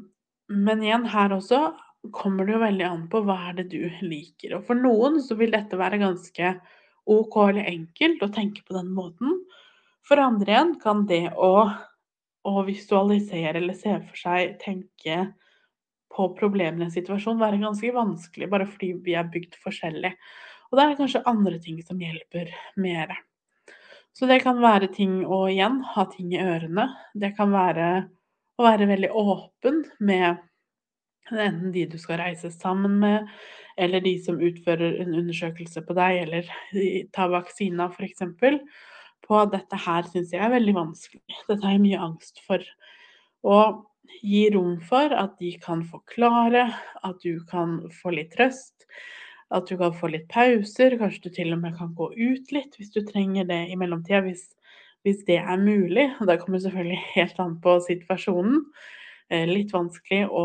men 0.46 0.84
igjen, 0.86 1.08
her 1.10 1.34
også 1.34 1.72
kommer 2.14 2.46
det 2.46 2.54
jo 2.54 2.62
veldig 2.62 2.86
an 2.86 3.02
på 3.10 3.24
hva 3.26 3.40
er 3.48 3.58
det 3.58 3.66
du 3.74 3.82
liker. 4.06 4.54
Og 4.60 4.64
for 4.70 4.78
noen 4.78 5.18
så 5.22 5.34
vil 5.38 5.50
dette 5.54 5.78
være 5.78 5.98
ganske 6.02 6.54
ok 7.08 7.36
eller 7.48 7.72
enkelt 7.72 8.22
å 8.22 8.30
tenke 8.38 8.62
på 8.62 8.76
den 8.76 8.94
måten. 8.94 9.34
For 10.06 10.22
andre 10.22 10.54
igjen 10.54 10.74
kan 10.78 11.02
det 11.10 11.24
å, 11.34 11.52
å 12.46 12.64
visualisere 12.70 13.58
eller 13.58 13.76
se 13.76 13.98
for 13.98 14.22
seg, 14.22 14.56
tenke 14.62 15.24
på 16.18 16.26
problemene 16.38 16.84
i 16.84 16.88
en 16.88 16.94
situasjon 16.94 17.38
være 17.38 17.60
ganske 17.62 17.94
vanskelig, 17.94 18.50
bare 18.50 18.66
fordi 18.66 18.92
vi 19.06 19.14
er 19.18 19.30
bygd 19.30 19.54
forskjellig. 19.62 20.12
Og 20.68 20.76
da 20.76 20.84
er 20.84 20.92
det 20.92 21.00
kanskje 21.00 21.24
andre 21.30 21.60
ting 21.62 21.78
som 21.86 22.00
hjelper 22.02 22.50
mer. 22.82 23.14
Så 24.18 24.26
det 24.26 24.40
kan 24.42 24.58
være 24.58 24.90
ting 24.90 25.20
å 25.22 25.44
igjen 25.46 25.78
ha 25.94 26.04
ting 26.10 26.34
i 26.34 26.42
ørene. 26.42 26.88
Det 27.14 27.36
kan 27.38 27.52
være 27.54 27.88
å 28.58 28.66
være 28.66 28.88
veldig 28.90 29.10
åpen 29.14 29.84
med 30.02 30.42
enten 31.28 31.72
de 31.72 31.84
du 31.92 31.98
skal 32.00 32.18
reise 32.22 32.50
sammen 32.50 32.96
med, 33.02 33.28
eller 33.78 34.02
de 34.02 34.14
som 34.24 34.40
utfører 34.42 34.96
en 35.02 35.14
undersøkelse 35.20 35.84
på 35.86 35.94
deg, 35.94 36.22
eller 36.24 36.48
ta 37.14 37.28
vaksina 37.30 37.90
f.eks. 37.92 38.24
På 39.28 39.42
at 39.42 39.52
dette 39.52 39.78
her 39.84 40.08
syns 40.08 40.32
jeg 40.34 40.42
er 40.42 40.54
veldig 40.56 40.74
vanskelig. 40.74 41.38
Dette 41.46 41.62
har 41.62 41.76
jeg 41.76 41.84
mye 41.84 42.02
angst 42.08 42.42
for. 42.46 42.64
Og 43.46 43.84
gi 44.22 44.48
rom 44.54 44.76
for 44.84 45.12
at 45.14 45.38
de 45.40 45.52
kan 45.62 45.84
forklare, 45.86 46.68
at 47.04 47.22
du 47.24 47.40
kan 47.50 47.80
få 48.02 48.14
litt 48.16 48.34
trøst. 48.36 48.88
At 49.54 49.70
du 49.70 49.78
kan 49.80 49.94
få 49.96 50.10
litt 50.12 50.26
pauser, 50.28 50.98
kanskje 51.00 51.28
du 51.28 51.34
til 51.38 51.54
og 51.54 51.62
med 51.62 51.76
kan 51.78 51.94
gå 51.96 52.10
ut 52.12 52.50
litt 52.52 52.74
hvis 52.76 52.92
du 52.92 53.00
trenger 53.06 53.46
det 53.48 53.62
i 53.72 53.78
mellomtida. 53.80 54.20
Hvis 54.26 54.50
hvis 55.06 55.24
det 55.26 55.38
er 55.38 55.56
mulig. 55.56 56.10
Og 56.20 56.26
det 56.28 56.40
kommer 56.42 56.58
selvfølgelig 56.62 57.00
helt 57.14 57.40
an 57.42 57.56
på 57.62 57.78
situasjonen. 57.86 58.60
Eh, 59.30 59.46
litt 59.48 59.72
vanskelig 59.74 60.26
å 60.32 60.44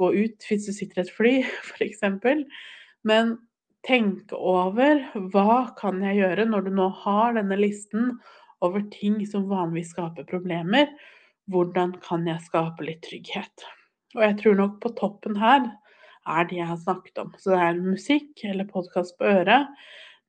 gå 0.00 0.12
ut 0.16 0.46
hvis 0.48 0.68
du 0.68 0.72
sitter 0.72 1.02
i 1.02 1.06
et 1.06 1.16
fly, 1.16 1.32
f.eks. 1.72 2.04
Men 3.08 3.36
tenk 3.86 4.32
over 4.36 5.02
hva 5.34 5.62
kan 5.78 6.02
jeg 6.06 6.20
gjøre 6.20 6.46
når 6.48 6.68
du 6.68 6.76
nå 6.76 6.86
har 7.02 7.34
denne 7.38 7.58
listen 7.58 8.14
over 8.62 8.84
ting 8.94 9.18
som 9.26 9.48
vanligvis 9.50 9.90
skaper 9.90 10.28
problemer. 10.28 10.92
Hvordan 11.50 11.96
kan 12.04 12.26
jeg 12.28 12.44
skape 12.44 12.84
litt 12.86 13.02
trygghet? 13.06 13.64
Og 14.14 14.22
jeg 14.22 14.38
tror 14.42 14.58
nok 14.58 14.76
på 14.82 14.92
toppen 14.98 15.38
her 15.40 15.64
er 16.28 16.46
det 16.46 16.60
jeg 16.60 16.68
har 16.68 16.78
snakket 16.78 17.18
om. 17.18 17.32
Så 17.38 17.54
det 17.54 17.60
er 17.64 17.80
musikk 17.82 18.44
eller 18.46 18.68
podkast 18.70 19.16
på 19.18 19.26
øret. 19.26 19.70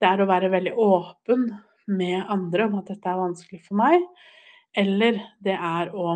Det 0.02 0.10
er 0.10 0.24
å 0.24 0.30
være 0.30 0.52
veldig 0.54 0.74
åpen 0.80 1.50
med 1.86 2.24
andre 2.32 2.66
om 2.68 2.80
at 2.80 2.90
dette 2.90 3.10
er 3.10 3.20
vanskelig 3.20 3.60
for 3.68 3.78
meg, 3.80 4.06
eller 4.80 5.20
det 5.44 5.56
er 5.56 5.92
å, 5.94 6.16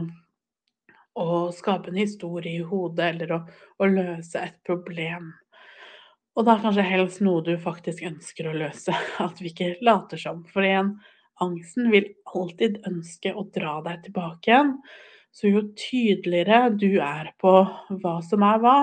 å 1.19 1.27
skape 1.53 1.91
en 1.91 1.99
historie 1.99 2.61
i 2.61 2.65
hodet 2.65 3.11
eller 3.13 3.35
å, 3.35 3.41
å 3.77 3.89
løse 3.91 4.41
et 4.41 4.57
problem. 4.65 5.29
Og 6.37 6.45
da 6.45 6.57
kanskje 6.61 6.85
helst 6.85 7.21
noe 7.25 7.43
du 7.45 7.55
faktisk 7.61 8.03
ønsker 8.05 8.49
å 8.49 8.57
løse, 8.57 8.95
at 9.27 9.41
vi 9.41 9.51
ikke 9.51 9.75
later 9.85 10.21
som. 10.21 10.43
For 10.53 10.65
igjen, 10.65 10.95
angsten 11.43 11.91
vil 11.93 12.09
alltid 12.33 12.81
ønske 12.87 13.33
å 13.33 13.45
dra 13.53 13.77
deg 13.85 14.07
tilbake 14.07 14.51
igjen. 14.51 14.73
Så 15.31 15.51
jo 15.51 15.61
tydeligere 15.77 16.71
du 16.73 16.97
er 17.03 17.31
på 17.41 17.53
hva 18.01 18.15
som 18.25 18.45
er 18.47 18.61
hva, 18.63 18.77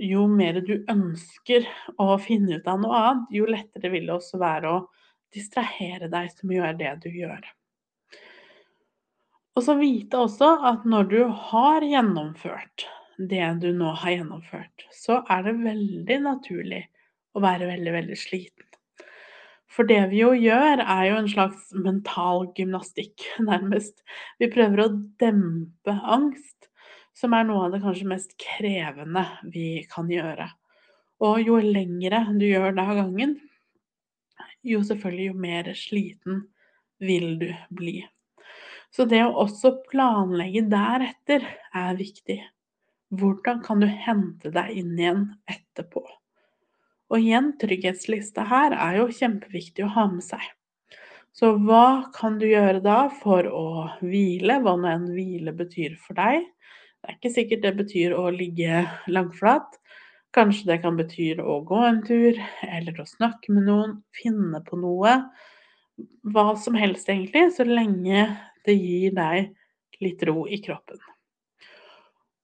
jo 0.00 0.26
mer 0.28 0.60
du 0.64 0.74
ønsker 0.88 1.68
å 2.00 2.18
finne 2.20 2.58
ut 2.60 2.68
av 2.68 2.82
noe 2.82 3.00
annet, 3.04 3.32
jo 3.32 3.48
lettere 3.48 3.92
vil 3.92 4.08
det 4.08 4.16
også 4.16 4.40
være 4.40 4.74
å 4.74 4.84
distrahere 5.32 6.08
deg 6.10 6.30
som 6.34 6.52
gjør 6.52 6.76
det 6.78 6.94
du 7.04 7.10
gjør. 7.12 7.48
Og 9.58 9.66
så 9.66 9.76
vite 9.76 10.20
også 10.20 10.54
at 10.70 10.86
når 10.88 11.10
du 11.10 11.20
har 11.50 11.84
gjennomført 11.84 12.86
det 13.30 13.44
du 13.60 13.70
nå 13.76 13.92
har 14.00 14.14
gjennomført, 14.14 14.86
så 14.94 15.20
er 15.28 15.44
det 15.44 15.58
veldig 15.60 16.18
naturlig 16.24 16.84
å 17.36 17.42
være 17.44 17.68
veldig, 17.68 17.92
veldig 17.98 18.18
sliten. 18.18 18.69
For 19.70 19.86
det 19.86 20.00
vi 20.10 20.22
jo 20.24 20.32
gjør, 20.34 20.82
er 20.82 21.04
jo 21.10 21.18
en 21.20 21.28
slags 21.30 21.68
mental 21.74 22.48
gymnastikk, 22.56 23.22
nærmest. 23.50 24.02
Vi 24.42 24.50
prøver 24.52 24.84
å 24.84 24.94
dempe 25.22 25.94
angst, 25.94 26.70
som 27.16 27.34
er 27.36 27.46
noe 27.46 27.66
av 27.66 27.74
det 27.74 27.82
kanskje 27.84 28.08
mest 28.10 28.34
krevende 28.40 29.26
vi 29.52 29.84
kan 29.90 30.10
gjøre. 30.10 30.48
Og 31.20 31.42
jo 31.44 31.58
lengre 31.60 32.24
du 32.32 32.46
gjør 32.48 32.72
det 32.74 32.86
av 32.86 32.96
gangen, 33.02 33.36
jo 34.66 34.80
selvfølgelig 34.84 35.26
jo 35.28 35.42
mer 35.42 35.68
sliten 35.76 36.40
vil 37.00 37.36
du 37.40 37.50
bli. 37.76 38.00
Så 38.90 39.06
det 39.08 39.20
å 39.22 39.36
også 39.44 39.76
planlegge 39.90 40.64
deretter 40.70 41.44
er 41.76 41.98
viktig. 41.98 42.40
Hvordan 43.14 43.62
kan 43.62 43.82
du 43.82 43.86
hente 43.86 44.50
deg 44.54 44.74
inn 44.82 44.96
igjen 44.98 45.22
etterpå? 45.50 46.02
Og 47.10 47.18
igjen, 47.18 47.52
trygghetslista 47.58 48.44
her 48.46 48.74
er 48.76 49.00
jo 49.00 49.10
kjempeviktig 49.10 49.82
å 49.86 49.92
ha 49.96 50.06
med 50.12 50.22
seg. 50.22 50.44
Så 51.34 51.52
hva 51.62 52.10
kan 52.14 52.38
du 52.38 52.46
gjøre 52.46 52.82
da 52.84 53.04
for 53.20 53.46
å 53.46 53.66
hvile, 54.02 54.60
hva 54.62 54.76
nå 54.78 54.90
enn 54.90 55.10
hvile 55.14 55.54
betyr 55.56 55.96
for 56.02 56.18
deg? 56.18 56.46
Det 57.00 57.08
er 57.08 57.16
ikke 57.16 57.34
sikkert 57.34 57.64
det 57.64 57.74
betyr 57.78 58.14
å 58.14 58.28
ligge 58.34 58.84
langflat. 59.10 59.78
Kanskje 60.36 60.68
det 60.68 60.80
kan 60.84 60.98
bety 60.98 61.32
å 61.42 61.58
gå 61.66 61.78
en 61.82 62.02
tur, 62.06 62.36
eller 62.62 63.00
å 63.02 63.08
snakke 63.08 63.54
med 63.54 63.66
noen, 63.66 63.96
finne 64.14 64.60
på 64.66 64.78
noe. 64.78 65.16
Hva 66.30 66.44
som 66.60 66.76
helst, 66.78 67.10
egentlig, 67.10 67.48
så 67.56 67.66
lenge 67.66 68.28
det 68.66 68.76
gir 68.76 69.16
deg 69.16 69.50
litt 70.04 70.22
ro 70.28 70.44
i 70.46 70.60
kroppen. 70.62 71.00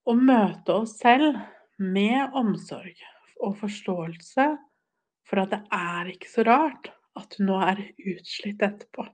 Å 0.06 0.14
møte 0.18 0.80
oss 0.82 0.96
selv 0.98 1.38
med 1.78 2.34
omsorg 2.34 2.96
og 3.44 3.58
forståelse 3.60 4.48
for 5.26 5.42
at 5.42 5.52
det 5.52 5.62
er 5.74 6.12
ikke 6.12 6.30
så 6.30 6.44
rart 6.46 6.90
at 7.16 7.36
du 7.36 7.46
nå 7.48 7.58
er 7.64 7.82
utslitt 8.12 8.62
etterpå. 8.62 9.06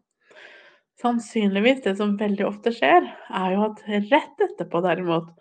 Sannsynligvis, 1.02 1.83
det 1.87 1.97
som 1.99 2.14
veldig 2.19 2.45
ofte 2.47 2.73
skjer, 2.75 3.07
er 3.35 3.55
jo 3.55 3.64
at 3.71 3.81
rett 3.88 4.45
etterpå, 4.45 4.83
derimot, 4.85 5.33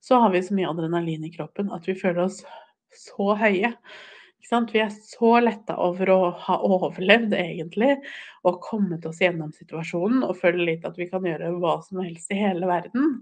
så 0.00 0.20
har 0.22 0.32
vi 0.32 0.42
så 0.44 0.54
mye 0.56 0.70
adrenalin 0.70 1.26
i 1.26 1.32
kroppen 1.34 1.72
at 1.74 1.88
vi 1.88 1.96
føler 1.98 2.24
oss 2.28 2.40
så 2.96 3.34
høye. 3.36 3.74
Vi 4.40 4.80
er 4.80 4.88
så 4.90 5.34
letta 5.42 5.76
over 5.78 6.10
å 6.10 6.20
ha 6.46 6.56
overlevd, 6.64 7.34
egentlig, 7.36 7.98
og 8.48 8.62
kommet 8.64 9.04
oss 9.06 9.20
gjennom 9.20 9.52
situasjonen 9.54 10.24
og 10.26 10.38
føler 10.40 10.64
litt 10.72 10.86
at 10.88 10.96
vi 10.98 11.10
kan 11.10 11.26
gjøre 11.28 11.52
hva 11.60 11.76
som 11.84 12.00
helst 12.02 12.32
i 12.32 12.40
hele 12.40 12.66
verden. 12.70 13.20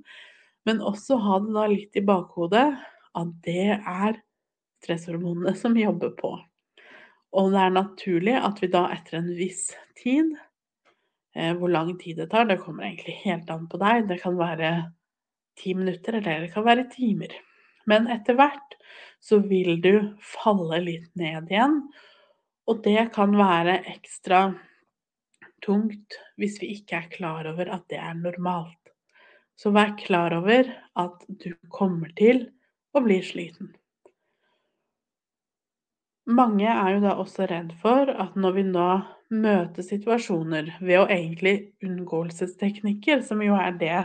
Men 0.69 0.85
også 0.85 1.19
ha 1.21 1.41
det 1.43 1.53
da 1.57 1.67
litt 1.73 1.99
i 1.99 2.05
bakhodet 2.07 2.69
at 3.19 3.35
det 3.45 3.75
er 3.75 4.21
stresshormonene 4.79 5.55
som 5.59 5.77
jobber 5.79 6.15
på. 6.19 6.33
Og 7.37 7.51
det 7.53 7.63
er 7.63 7.75
naturlig 7.75 8.37
at 8.41 8.63
vi 8.63 8.71
da 8.73 8.87
etter 8.95 9.19
en 9.19 9.33
viss 9.37 9.67
tid 10.01 10.31
eh, 11.37 11.53
Hvor 11.59 11.69
lang 11.69 11.93
tid 12.01 12.17
det 12.23 12.31
tar, 12.33 12.49
det 12.49 12.61
kommer 12.63 12.87
egentlig 12.87 13.19
helt 13.25 13.51
an 13.53 13.67
på 13.69 13.81
deg. 13.83 14.07
Det 14.09 14.21
kan 14.23 14.39
være 14.39 14.73
ti 15.59 15.75
minutter, 15.75 16.21
eller 16.21 16.47
det 16.47 16.53
kan 16.55 16.65
være 16.67 16.89
timer. 16.93 17.35
Men 17.89 18.09
etter 18.13 18.37
hvert 18.39 18.77
så 19.25 19.41
vil 19.45 19.81
du 19.83 19.93
falle 20.23 20.81
litt 20.85 21.11
ned 21.19 21.51
igjen. 21.51 21.81
Og 22.69 22.83
det 22.85 23.11
kan 23.15 23.33
være 23.37 23.81
ekstra 23.95 24.43
tungt 25.65 26.19
hvis 26.39 26.61
vi 26.63 26.75
ikke 26.77 27.01
er 27.01 27.11
klar 27.13 27.49
over 27.51 27.71
at 27.75 27.89
det 27.91 28.01
er 28.01 28.19
normalt. 28.19 28.93
Så 29.59 29.73
vær 29.75 29.97
klar 29.99 30.37
over 30.37 30.69
at 31.01 31.25
du 31.27 31.51
kommer 31.75 32.13
til 32.19 32.45
å 32.95 33.03
bli 33.03 33.19
sliten. 33.25 33.73
Mange 36.29 36.69
er 36.69 36.91
jo 36.93 37.01
da 37.01 37.15
også 37.17 37.47
redd 37.49 37.71
for 37.81 38.11
at 38.13 38.35
når 38.37 38.57
vi 38.59 38.65
nå 38.69 38.89
møter 39.33 39.85
situasjoner 39.85 40.75
ved 40.81 41.01
å 41.01 41.07
egentlig 41.09 41.55
unngåelsesteknikker, 41.85 43.23
som 43.25 43.41
jo 43.45 43.57
er 43.57 43.79
det 43.81 44.03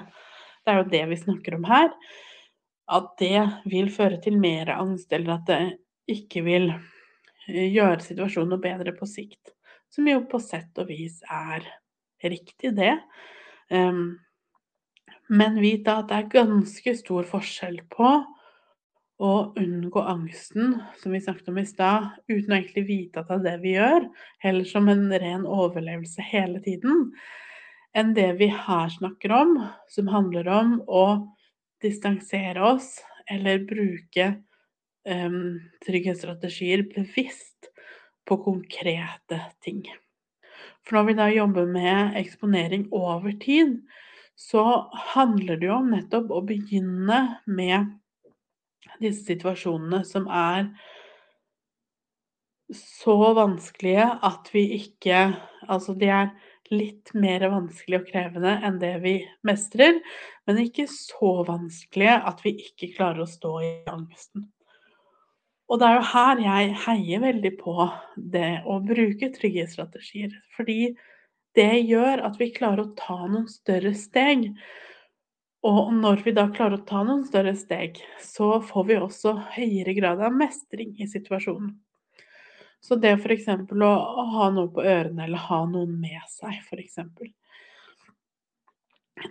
Det 0.64 0.72
er 0.72 0.78
jo 0.80 0.92
det 0.92 1.02
vi 1.10 1.16
snakker 1.20 1.58
om 1.58 1.66
her. 1.68 1.90
At 2.88 3.10
det 3.20 3.42
vil 3.68 3.90
føre 3.92 4.22
til 4.24 4.38
mer 4.40 4.70
angst, 4.72 5.12
eller 5.12 5.34
at 5.36 5.50
det 5.50 5.58
ikke 6.08 6.44
vil 6.46 6.70
eh, 6.72 7.68
gjøre 7.68 8.00
situasjonen 8.00 8.56
noe 8.56 8.64
bedre 8.64 8.94
på 8.96 9.04
sikt. 9.04 9.52
Som 9.92 10.08
jo 10.08 10.22
på 10.24 10.40
sett 10.40 10.80
og 10.80 10.88
vis 10.88 11.20
er 11.28 11.68
riktig, 12.24 12.72
det. 12.80 12.96
Um, 13.68 14.16
men 15.28 15.60
vit 15.60 15.84
da 15.84 16.00
at 16.00 16.08
det 16.08 16.22
er 16.22 16.32
ganske 16.32 16.96
stor 16.96 17.28
forskjell 17.28 17.82
på 17.92 18.16
å 19.22 19.54
unngå 19.60 20.02
angsten, 20.02 20.78
som 21.02 21.14
vi 21.14 21.22
snakket 21.22 21.50
om 21.52 21.60
i 21.62 21.66
stad, 21.68 22.10
uten 22.28 22.52
å 22.52 22.58
egentlig 22.58 22.86
vite 22.88 23.22
at 23.22 23.30
det 23.30 23.38
er 23.38 23.46
det 23.46 23.56
vi 23.64 23.76
gjør, 23.76 24.08
heller 24.44 24.70
som 24.70 24.90
en 24.92 25.06
ren 25.12 25.46
overlevelse 25.46 26.26
hele 26.32 26.62
tiden, 26.66 27.12
enn 27.94 28.14
det 28.18 28.32
vi 28.40 28.50
her 28.50 28.90
snakker 28.90 29.36
om, 29.36 29.58
som 29.90 30.10
handler 30.10 30.50
om 30.50 30.78
å 30.88 31.06
distansere 31.84 32.64
oss 32.66 32.96
eller 33.32 33.66
bruke 33.68 34.30
um, 35.08 35.60
trygghetsstrategier 35.86 36.88
bevisst 36.90 37.70
på 38.28 38.40
konkrete 38.44 39.40
ting. 39.64 39.84
For 40.84 40.98
når 40.98 41.08
vi 41.08 41.18
da 41.20 41.28
jobber 41.32 41.68
med 41.70 42.18
eksponering 42.20 42.88
over 42.96 43.36
tid, 43.40 43.78
så 44.36 44.90
handler 45.14 45.60
det 45.60 45.70
jo 45.70 45.76
om 45.78 45.92
nettopp 45.94 46.32
å 46.34 46.42
begynne 46.48 47.20
med 47.46 47.94
disse 49.02 49.26
situasjonene 49.28 50.04
som 50.08 50.28
er 50.28 50.70
så 52.74 53.34
vanskelige 53.38 54.06
at 54.26 54.54
vi 54.54 54.68
ikke 54.82 55.26
Altså, 55.64 55.94
de 55.96 56.10
er 56.12 56.34
litt 56.74 57.14
mer 57.16 57.46
vanskelig 57.48 58.02
og 58.02 58.10
krevende 58.10 58.58
enn 58.68 58.82
det 58.82 58.98
vi 59.00 59.14
mestrer, 59.48 60.02
men 60.44 60.60
ikke 60.60 60.90
så 60.92 61.38
vanskelige 61.48 62.18
at 62.20 62.44
vi 62.44 62.52
ikke 62.66 62.90
klarer 62.98 63.24
å 63.24 63.30
stå 63.30 63.52
i 63.64 63.70
angsten. 63.88 64.50
Og 65.72 65.80
det 65.80 65.88
er 65.88 65.96
jo 65.96 66.10
her 66.12 66.42
jeg 66.44 66.76
heier 66.84 67.24
veldig 67.24 67.54
på 67.62 67.88
det 68.36 68.52
å 68.68 68.82
bruke 68.84 69.32
trygghetsstrategier, 69.38 70.36
fordi 70.58 70.92
det 71.56 71.86
gjør 71.88 72.26
at 72.28 72.40
vi 72.42 72.52
klarer 72.54 72.84
å 72.84 72.94
ta 72.98 73.22
noen 73.24 73.48
større 73.50 73.94
steg. 73.98 74.50
Og 75.64 75.94
når 75.96 76.26
vi 76.26 76.34
da 76.36 76.50
klarer 76.52 76.82
å 76.82 76.86
ta 76.88 77.06
noen 77.08 77.24
større 77.24 77.54
steg, 77.56 78.02
så 78.20 78.58
får 78.68 78.88
vi 78.90 79.00
også 79.00 79.32
høyere 79.56 79.94
grad 79.96 80.20
av 80.24 80.36
mestring 80.36 80.92
i 81.00 81.08
situasjonen. 81.08 81.78
Så 82.84 82.98
det 83.00 83.14
f.eks. 83.16 83.48
Å, 83.48 83.94
ha 84.36 84.50
noe 84.52 84.68
på 84.76 84.84
ørene 84.84 85.24
eller 85.24 85.46
ha 85.48 85.62
noen 85.72 85.96
med 86.02 86.20
seg, 86.28 86.58
f.eks. 86.68 87.00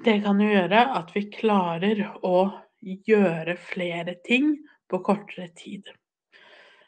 Det 0.07 0.15
kan 0.25 0.41
jo 0.41 0.49
gjøre 0.49 0.87
at 0.97 1.13
vi 1.13 1.27
klarer 1.35 2.01
å 2.25 2.39
gjøre 2.81 3.59
flere 3.61 4.17
ting 4.25 4.55
på 4.89 5.03
kortere 5.05 5.51
tid. 5.59 5.91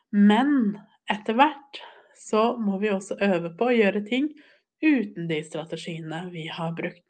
Men 0.08 0.78
etter 1.12 1.36
hvert 1.36 1.82
så 2.16 2.54
må 2.56 2.78
vi 2.80 2.94
også 2.94 3.20
øve 3.20 3.52
på 3.58 3.68
å 3.68 3.76
gjøre 3.76 4.06
ting 4.08 4.32
uten 4.80 5.28
de 5.28 5.42
strategiene 5.44 6.24
vi 6.32 6.48
har 6.48 6.72
brukt. 6.72 7.03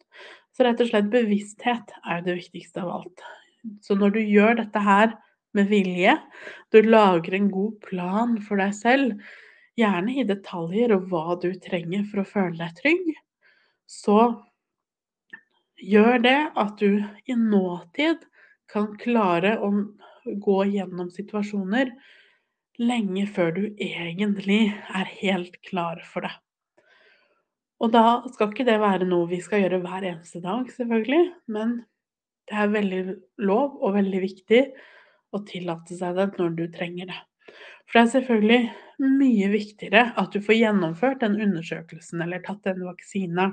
Så 0.54 0.64
rett 0.66 0.80
og 0.82 0.90
slett 0.90 1.10
bevissthet 1.10 1.94
er 2.04 2.20
jo 2.20 2.26
det 2.28 2.36
viktigste 2.38 2.84
av 2.84 2.92
alt. 3.00 3.24
Så 3.82 3.96
når 3.98 4.14
du 4.14 4.20
gjør 4.22 4.60
dette 4.60 4.82
her 4.84 5.14
med 5.54 5.70
vilje, 5.70 6.14
du 6.70 6.80
lager 6.82 7.34
en 7.34 7.50
god 7.50 7.80
plan 7.82 8.36
for 8.42 8.62
deg 8.62 8.74
selv, 8.76 9.18
gjerne 9.78 10.14
i 10.20 10.26
detaljer 10.26 10.94
og 10.94 11.08
hva 11.10 11.36
du 11.42 11.50
trenger 11.62 12.04
for 12.10 12.22
å 12.22 12.28
føle 12.28 12.58
deg 12.60 12.76
trygg, 12.78 13.08
så 13.90 14.18
gjør 15.82 16.22
det 16.22 16.38
at 16.60 16.78
du 16.78 17.02
i 17.02 17.36
nåtid 17.38 18.22
kan 18.70 18.92
klare 19.00 19.56
å 19.58 19.72
gå 20.24 20.60
gjennom 20.70 21.10
situasjoner 21.12 21.90
lenge 22.80 23.26
før 23.30 23.52
du 23.58 23.64
egentlig 23.82 24.62
er 24.70 25.10
helt 25.20 25.58
klar 25.66 26.00
for 26.06 26.26
det. 26.26 26.32
Og 27.82 27.90
da 27.92 28.22
skal 28.32 28.52
ikke 28.52 28.66
det 28.68 28.78
være 28.80 29.08
noe 29.08 29.28
vi 29.30 29.40
skal 29.42 29.64
gjøre 29.64 29.82
hver 29.82 30.06
eneste 30.06 30.40
dag, 30.44 30.68
selvfølgelig, 30.72 31.24
men 31.52 31.80
det 32.48 32.58
er 32.60 32.72
veldig 32.72 33.02
lov 33.44 33.78
og 33.80 33.96
veldig 33.96 34.20
viktig 34.22 34.62
å 35.34 35.40
tillate 35.48 35.96
seg 35.98 36.18
det 36.18 36.28
når 36.38 36.54
du 36.58 36.64
trenger 36.72 37.10
det. 37.10 37.20
For 37.84 37.98
det 37.98 38.02
er 38.04 38.12
selvfølgelig 38.14 38.60
mye 39.18 39.50
viktigere 39.52 40.04
at 40.20 40.32
du 40.32 40.40
får 40.44 40.58
gjennomført 40.60 41.24
den 41.24 41.36
undersøkelsen 41.42 42.22
eller 42.24 42.42
tatt 42.44 42.62
den 42.68 42.84
vaksina, 42.86 43.50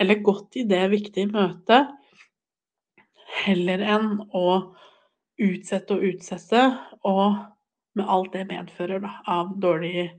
eller 0.00 0.24
gått 0.24 0.58
i 0.60 0.66
det 0.68 0.82
viktige 0.92 1.30
møtet, 1.30 1.92
heller 3.44 3.84
enn 3.94 4.10
å 4.36 4.46
utsette 5.40 5.96
og 5.96 6.04
utsette, 6.10 6.64
og 7.06 7.38
med 7.96 8.10
alt 8.10 8.34
det 8.34 8.48
medfører 8.50 9.00
da, 9.02 9.12
av 9.30 9.54
dårlig, 9.60 10.10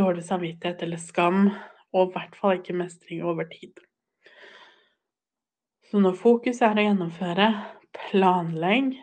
dårlig 0.00 0.24
samvittighet 0.26 0.84
eller 0.84 1.00
skam 1.00 1.46
og 1.94 2.08
i 2.08 2.14
hvert 2.16 2.36
fall 2.38 2.58
ikke 2.58 2.76
mestring 2.76 3.22
over 3.24 3.46
tid. 3.50 3.78
Så 5.90 6.00
når 6.02 6.18
fokuset 6.18 6.66
er 6.66 6.80
å 6.80 6.86
gjennomføre, 6.88 7.48
planlegg 7.94 8.96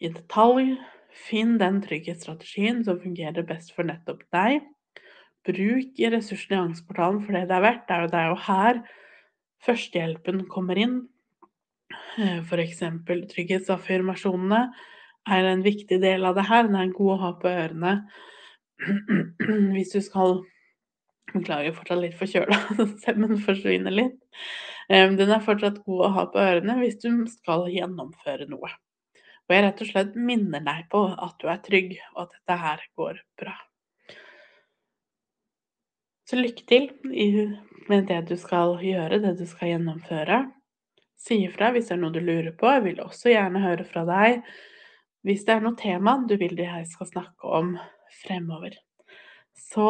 i 0.00 0.10
detalj, 0.10 0.76
finn 1.12 1.58
den 1.60 1.82
trygghetsstrategien 1.84 2.80
som 2.86 3.00
fungerer 3.02 3.44
best 3.44 3.74
for 3.76 3.84
nettopp 3.84 4.22
deg. 4.32 4.62
Bruk 5.44 6.00
ressursene 6.14 6.56
i 6.56 6.62
angstportalen 6.62 7.20
for 7.26 7.36
det 7.36 7.44
det 7.50 7.58
er 7.58 7.66
verdt. 7.66 7.84
Det 7.88 7.96
er 7.96 8.04
jo, 8.04 8.10
det 8.12 8.20
er 8.20 8.30
jo 8.30 8.38
her 8.46 8.80
førstehjelpen 9.66 10.46
kommer 10.50 10.80
inn. 10.80 10.96
Eh, 12.16 12.40
F.eks. 12.40 12.80
trygghetsaffirmasjonene 13.34 14.62
er 15.36 15.50
en 15.50 15.64
viktig 15.66 16.00
del 16.02 16.24
av 16.26 16.38
det 16.38 16.46
her. 16.48 16.66
Den 16.70 16.80
er 16.80 16.94
god 16.96 17.14
å 17.14 17.20
ha 17.26 17.32
på 17.42 17.52
ørene 17.52 17.94
hvis 19.74 19.92
du 19.94 20.00
skal 20.02 20.40
Beklager, 21.36 21.74
fortsatt 21.76 22.02
litt 22.02 22.16
forkjøla, 22.18 22.58
stemmen 23.02 23.40
forsvinner 23.42 23.94
litt. 23.94 24.16
Den 24.88 25.30
er 25.30 25.44
fortsatt 25.44 25.82
god 25.86 26.06
å 26.06 26.14
ha 26.16 26.24
på 26.30 26.40
ørene 26.42 26.76
hvis 26.80 26.98
du 27.00 27.10
skal 27.30 27.68
gjennomføre 27.72 28.48
noe. 28.50 28.72
Og 29.48 29.54
jeg 29.54 29.64
rett 29.64 29.82
og 29.84 29.90
slett 29.90 30.16
minner 30.16 30.62
deg 30.64 30.88
på 30.92 31.02
at 31.10 31.36
du 31.40 31.48
er 31.50 31.60
trygg, 31.64 31.94
og 32.14 32.26
at 32.26 32.34
dette 32.36 32.58
her 32.62 32.82
går 32.98 33.20
bra. 33.40 33.54
Så 36.28 36.38
lykke 36.38 36.64
til 36.68 36.90
med 37.90 38.06
det 38.08 38.20
du 38.30 38.36
skal 38.40 38.78
gjøre, 38.80 39.20
det 39.20 39.34
du 39.40 39.46
skal 39.48 39.74
gjennomføre. 39.74 40.44
Si 41.20 41.42
ifra 41.46 41.70
hvis 41.74 41.90
det 41.90 41.96
er 41.96 42.02
noe 42.02 42.14
du 42.14 42.22
lurer 42.22 42.54
på. 42.58 42.70
Jeg 42.70 42.84
vil 42.86 43.02
også 43.04 43.32
gjerne 43.34 43.62
høre 43.62 43.86
fra 43.88 44.04
deg 44.08 44.40
hvis 45.22 45.44
det 45.46 45.54
er 45.54 45.60
noe 45.62 45.78
tema 45.78 46.16
du 46.26 46.34
vil 46.40 46.56
jeg 46.58 46.86
skal 46.90 47.06
snakke 47.10 47.50
om 47.60 47.76
fremover. 48.24 48.74
Så 49.54 49.86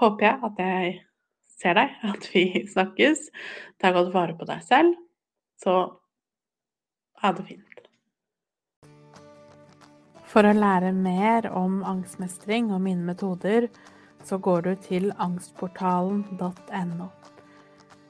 håper 0.00 0.26
jeg 0.26 0.40
at 0.48 0.62
jeg 0.64 0.94
ser 1.60 1.78
deg, 1.78 1.94
at 2.12 2.30
vi 2.34 2.44
snakkes. 2.72 3.28
Ta 3.80 3.94
godt 3.94 4.12
vare 4.14 4.36
på 4.38 4.48
deg 4.48 4.64
selv. 4.66 4.96
Så 5.62 5.76
ha 7.22 7.32
det 7.34 7.46
fint. 7.48 7.70
For 10.34 10.42
å 10.42 10.54
lære 10.56 10.90
mer 10.96 11.46
om 11.54 11.84
angstmestring 11.86 12.72
og 12.74 12.82
mine 12.82 13.06
metoder, 13.06 13.68
så 14.24 14.40
går 14.42 14.64
du 14.66 14.72
til 14.82 15.12
angstportalen.no. 15.22 17.08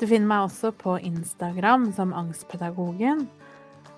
Du 0.00 0.06
finner 0.08 0.30
meg 0.30 0.46
også 0.46 0.72
på 0.78 0.96
Instagram 1.04 1.90
som 1.94 2.14
Angstpedagogen 2.16 3.26